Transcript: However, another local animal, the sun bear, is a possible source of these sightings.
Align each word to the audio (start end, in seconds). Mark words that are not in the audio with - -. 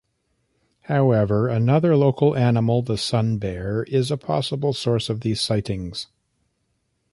However, 0.85 1.47
another 1.47 1.95
local 1.95 2.35
animal, 2.35 2.81
the 2.81 2.97
sun 2.97 3.37
bear, 3.37 3.83
is 3.83 4.09
a 4.09 4.17
possible 4.17 4.73
source 4.73 5.09
of 5.11 5.21
these 5.21 5.39
sightings. 5.41 6.07